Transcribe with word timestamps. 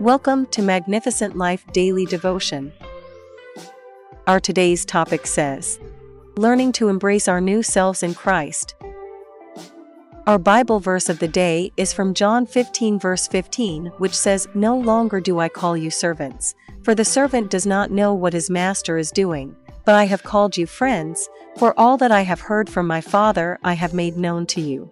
Welcome 0.00 0.46
to 0.46 0.62
Magnificent 0.62 1.36
Life 1.36 1.66
Daily 1.74 2.06
Devotion. 2.06 2.72
Our 4.26 4.40
today's 4.40 4.86
topic 4.86 5.26
says 5.26 5.78
Learning 6.38 6.72
to 6.72 6.88
embrace 6.88 7.28
our 7.28 7.38
new 7.38 7.62
selves 7.62 8.02
in 8.02 8.14
Christ. 8.14 8.76
Our 10.26 10.38
Bible 10.38 10.80
verse 10.80 11.10
of 11.10 11.18
the 11.18 11.28
day 11.28 11.70
is 11.76 11.92
from 11.92 12.14
John 12.14 12.46
15, 12.46 12.98
verse 12.98 13.28
15, 13.28 13.92
which 13.98 14.16
says, 14.16 14.48
No 14.54 14.74
longer 14.74 15.20
do 15.20 15.38
I 15.38 15.50
call 15.50 15.76
you 15.76 15.90
servants, 15.90 16.54
for 16.82 16.94
the 16.94 17.04
servant 17.04 17.50
does 17.50 17.66
not 17.66 17.90
know 17.90 18.14
what 18.14 18.32
his 18.32 18.48
master 18.48 18.96
is 18.96 19.10
doing, 19.10 19.54
but 19.84 19.94
I 19.94 20.04
have 20.04 20.22
called 20.22 20.56
you 20.56 20.64
friends, 20.64 21.28
for 21.58 21.78
all 21.78 21.98
that 21.98 22.10
I 22.10 22.22
have 22.22 22.40
heard 22.40 22.70
from 22.70 22.86
my 22.86 23.02
Father 23.02 23.58
I 23.62 23.74
have 23.74 23.92
made 23.92 24.16
known 24.16 24.46
to 24.46 24.62
you. 24.62 24.90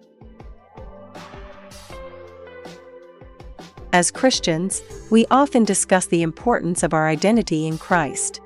As 3.91 4.11
Christians, 4.11 4.83
we 5.09 5.25
often 5.31 5.63
discuss 5.63 6.05
the 6.05 6.21
importance 6.21 6.83
of 6.83 6.93
our 6.93 7.07
identity 7.07 7.65
in 7.65 7.79
Christ. 7.79 8.39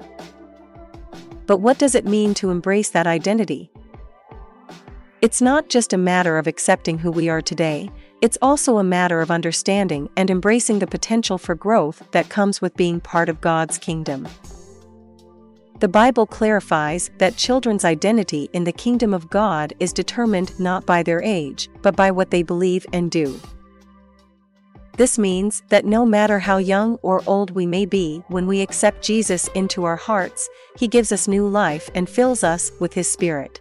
But 1.48 1.58
what 1.58 1.78
does 1.78 1.96
it 1.96 2.06
mean 2.06 2.34
to 2.36 2.50
embrace 2.50 2.90
that 2.92 3.08
identity? 3.08 3.70
It's 5.22 5.42
not 5.42 5.68
just 5.68 5.92
a 5.92 5.98
matter 5.98 6.38
of 6.38 6.48
accepting 6.48 7.00
who 7.00 7.12
we 7.12 7.28
are 7.28 7.42
today, 7.42 7.92
it's 8.22 8.38
also 8.42 8.78
a 8.78 8.86
matter 8.86 9.20
of 9.20 9.32
understanding 9.32 10.10
and 10.16 10.30
embracing 10.30 10.80
the 10.80 10.88
potential 10.88 11.38
for 11.38 11.56
growth 11.56 12.08
that 12.12 12.30
comes 12.30 12.62
with 12.62 12.78
being 12.78 13.02
part 13.02 13.28
of 13.28 13.42
God's 13.42 13.78
kingdom. 13.78 14.26
The 15.82 15.90
Bible 15.90 16.26
clarifies 16.26 17.12
that 17.18 17.36
children's 17.36 17.84
identity 17.84 18.50
in 18.54 18.64
the 18.64 18.72
kingdom 18.72 19.14
of 19.14 19.30
God 19.30 19.74
is 19.82 19.92
determined 19.92 20.58
not 20.58 20.86
by 20.86 21.04
their 21.04 21.22
age, 21.22 21.68
but 21.82 21.98
by 21.98 22.12
what 22.12 22.32
they 22.32 22.44
believe 22.44 22.86
and 22.94 23.12
do. 23.12 23.38
This 24.96 25.18
means 25.18 25.64
that 25.70 25.86
no 25.86 26.06
matter 26.06 26.38
how 26.38 26.58
young 26.58 26.98
or 27.02 27.24
old 27.26 27.50
we 27.52 27.66
may 27.66 27.86
be, 27.86 28.24
when 28.28 28.46
we 28.46 28.62
accept 28.62 29.04
Jesus 29.04 29.48
into 29.56 29.86
our 29.86 29.96
hearts, 29.96 30.48
He 30.78 30.88
gives 30.88 31.12
us 31.12 31.28
new 31.28 31.48
life 31.48 31.90
and 31.96 32.08
fills 32.08 32.44
us 32.44 32.72
with 32.80 32.94
His 32.94 33.12
Spirit. 33.12 33.60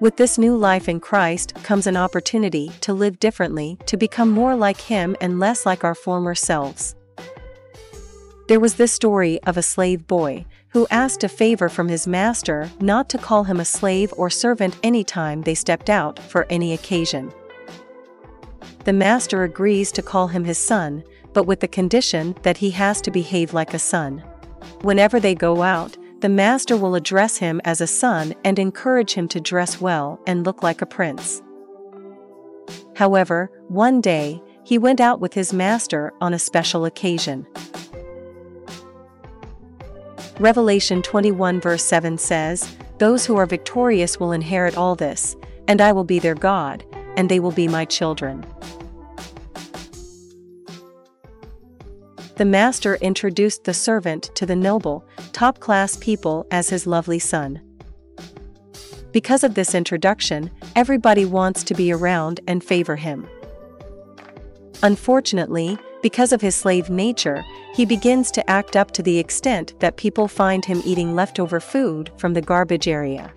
With 0.00 0.16
this 0.16 0.38
new 0.38 0.56
life 0.56 0.88
in 0.88 0.98
Christ 0.98 1.54
comes 1.62 1.86
an 1.86 1.96
opportunity 1.96 2.72
to 2.80 2.92
live 2.92 3.20
differently, 3.20 3.78
to 3.86 3.96
become 3.96 4.30
more 4.30 4.56
like 4.56 4.80
Him 4.80 5.16
and 5.20 5.38
less 5.38 5.64
like 5.64 5.84
our 5.84 5.94
former 5.94 6.34
selves. 6.34 6.96
There 8.48 8.58
was 8.58 8.74
this 8.74 8.92
story 8.92 9.40
of 9.44 9.56
a 9.56 9.62
slave 9.62 10.08
boy 10.08 10.46
who 10.70 10.88
asked 10.90 11.22
a 11.22 11.28
favor 11.28 11.68
from 11.68 11.88
his 11.88 12.06
master 12.06 12.68
not 12.80 13.08
to 13.10 13.18
call 13.18 13.44
him 13.44 13.60
a 13.60 13.64
slave 13.64 14.12
or 14.16 14.30
servant 14.30 14.76
anytime 14.82 15.42
they 15.42 15.54
stepped 15.54 15.88
out 15.88 16.18
for 16.18 16.46
any 16.48 16.72
occasion 16.72 17.32
the 18.84 18.92
master 18.92 19.44
agrees 19.44 19.92
to 19.92 20.02
call 20.02 20.28
him 20.28 20.44
his 20.44 20.58
son, 20.58 21.04
but 21.32 21.44
with 21.44 21.60
the 21.60 21.68
condition 21.68 22.34
that 22.42 22.56
he 22.56 22.70
has 22.72 23.00
to 23.02 23.10
behave 23.10 23.54
like 23.54 23.74
a 23.74 23.78
son. 23.78 24.18
Whenever 24.82 25.20
they 25.20 25.34
go 25.34 25.62
out, 25.62 25.96
the 26.20 26.28
master 26.28 26.76
will 26.76 26.94
address 26.94 27.36
him 27.36 27.60
as 27.64 27.80
a 27.80 27.86
son 27.86 28.34
and 28.44 28.58
encourage 28.58 29.14
him 29.14 29.28
to 29.28 29.40
dress 29.40 29.80
well 29.80 30.20
and 30.26 30.44
look 30.44 30.62
like 30.62 30.82
a 30.82 30.86
prince. 30.86 31.42
However, 32.94 33.50
one 33.68 34.00
day, 34.00 34.42
he 34.64 34.78
went 34.78 35.00
out 35.00 35.20
with 35.20 35.34
his 35.34 35.52
master 35.52 36.12
on 36.20 36.34
a 36.34 36.38
special 36.38 36.84
occasion. 36.84 37.46
Revelation 40.38 41.02
21 41.02 41.60
verse 41.60 41.84
7 41.84 42.18
says, 42.18 42.76
Those 42.98 43.26
who 43.26 43.36
are 43.36 43.46
victorious 43.46 44.20
will 44.20 44.32
inherit 44.32 44.76
all 44.76 44.94
this, 44.94 45.36
and 45.68 45.80
I 45.80 45.92
will 45.92 46.04
be 46.04 46.18
their 46.18 46.34
God, 46.34 46.84
and 47.16 47.28
they 47.28 47.40
will 47.40 47.52
be 47.52 47.68
my 47.68 47.84
children. 47.84 48.44
The 52.36 52.44
master 52.46 52.96
introduced 52.96 53.64
the 53.64 53.74
servant 53.74 54.30
to 54.34 54.46
the 54.46 54.56
noble, 54.56 55.04
top 55.32 55.60
class 55.60 55.96
people 55.96 56.46
as 56.50 56.70
his 56.70 56.86
lovely 56.86 57.18
son. 57.18 57.60
Because 59.12 59.44
of 59.44 59.54
this 59.54 59.74
introduction, 59.74 60.50
everybody 60.74 61.26
wants 61.26 61.62
to 61.64 61.74
be 61.74 61.92
around 61.92 62.40
and 62.48 62.64
favor 62.64 62.96
him. 62.96 63.28
Unfortunately, 64.82 65.78
because 66.02 66.32
of 66.32 66.40
his 66.40 66.54
slave 66.54 66.90
nature, 66.90 67.44
he 67.74 67.84
begins 67.84 68.30
to 68.32 68.50
act 68.50 68.74
up 68.74 68.90
to 68.92 69.02
the 69.02 69.18
extent 69.18 69.78
that 69.80 69.96
people 69.96 70.26
find 70.26 70.64
him 70.64 70.82
eating 70.84 71.14
leftover 71.14 71.60
food 71.60 72.10
from 72.16 72.34
the 72.34 72.42
garbage 72.42 72.88
area. 72.88 73.30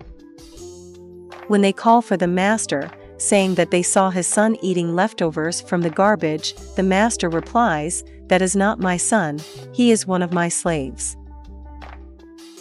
When 1.48 1.60
they 1.60 1.72
call 1.72 2.02
for 2.02 2.16
the 2.16 2.26
master, 2.26 2.90
saying 3.18 3.54
that 3.54 3.70
they 3.70 3.82
saw 3.82 4.10
his 4.10 4.26
son 4.26 4.56
eating 4.62 4.94
leftovers 4.94 5.60
from 5.60 5.82
the 5.82 5.90
garbage, 5.90 6.54
the 6.76 6.82
master 6.82 7.28
replies, 7.28 8.04
That 8.28 8.42
is 8.42 8.56
not 8.56 8.78
my 8.78 8.96
son, 8.96 9.40
he 9.72 9.90
is 9.90 10.06
one 10.06 10.22
of 10.22 10.32
my 10.32 10.48
slaves. 10.48 11.16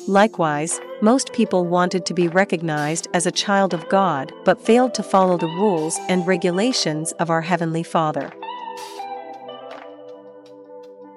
Likewise, 0.08 0.80
most 1.02 1.34
people 1.34 1.66
wanted 1.66 2.06
to 2.06 2.14
be 2.14 2.28
recognized 2.28 3.08
as 3.14 3.26
a 3.26 3.32
child 3.32 3.74
of 3.74 3.90
God 3.90 4.32
but 4.44 4.62
failed 4.62 4.94
to 4.94 5.04
follow 5.04 5.38
the 5.38 5.48
rules 5.48 5.98
and 6.08 6.28
regulations 6.28 7.12
of 7.14 7.30
our 7.30 7.42
Heavenly 7.42 7.84
Father. 7.84 8.32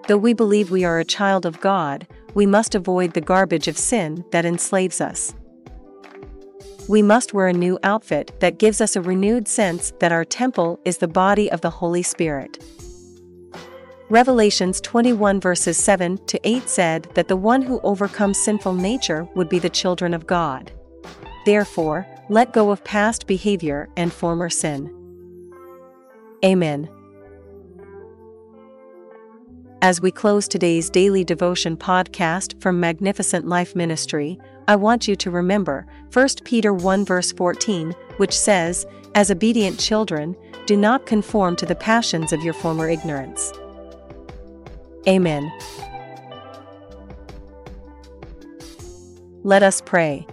Though 0.08 0.16
we 0.16 0.32
believe 0.32 0.70
we 0.70 0.84
are 0.84 0.98
a 0.98 1.04
child 1.04 1.44
of 1.44 1.60
God, 1.60 2.06
we 2.34 2.46
must 2.46 2.74
avoid 2.74 3.12
the 3.12 3.20
garbage 3.20 3.68
of 3.68 3.76
sin 3.76 4.24
that 4.30 4.46
enslaves 4.46 5.02
us 5.02 5.34
we 6.88 7.02
must 7.02 7.34
wear 7.34 7.48
a 7.48 7.52
new 7.52 7.78
outfit 7.82 8.32
that 8.40 8.58
gives 8.58 8.80
us 8.80 8.96
a 8.96 9.02
renewed 9.02 9.46
sense 9.46 9.92
that 10.00 10.10
our 10.10 10.24
temple 10.24 10.80
is 10.86 10.98
the 10.98 11.06
body 11.06 11.50
of 11.50 11.60
the 11.60 11.70
Holy 11.70 12.02
Spirit. 12.02 12.64
Revelations 14.08 14.80
21 14.80 15.38
verses 15.38 15.76
7 15.76 16.16
to 16.26 16.40
8 16.42 16.66
said 16.66 17.02
that 17.14 17.28
the 17.28 17.36
one 17.36 17.60
who 17.60 17.78
overcomes 17.82 18.38
sinful 18.38 18.72
nature 18.72 19.28
would 19.34 19.50
be 19.50 19.58
the 19.58 19.68
children 19.68 20.14
of 20.14 20.26
God. 20.26 20.72
Therefore, 21.44 22.06
let 22.30 22.54
go 22.54 22.70
of 22.70 22.82
past 22.84 23.26
behavior 23.26 23.90
and 23.98 24.10
former 24.10 24.48
sin. 24.48 24.94
Amen. 26.42 26.88
As 29.82 30.00
we 30.00 30.10
close 30.10 30.48
today's 30.48 30.88
daily 30.88 31.22
devotion 31.22 31.76
podcast 31.76 32.60
from 32.62 32.80
Magnificent 32.80 33.46
Life 33.46 33.76
Ministry, 33.76 34.38
I 34.68 34.76
want 34.76 35.08
you 35.08 35.16
to 35.16 35.30
remember 35.30 35.86
1 36.12 36.28
Peter 36.44 36.74
1 36.74 37.06
verse 37.06 37.32
14, 37.32 37.92
which 38.18 38.38
says, 38.38 38.86
As 39.14 39.30
obedient 39.30 39.80
children, 39.80 40.36
do 40.66 40.76
not 40.76 41.06
conform 41.06 41.56
to 41.56 41.64
the 41.64 41.74
passions 41.74 42.34
of 42.34 42.42
your 42.42 42.52
former 42.52 42.86
ignorance. 42.86 43.50
Amen. 45.08 45.50
Let 49.42 49.62
us 49.62 49.80
pray. 49.80 50.26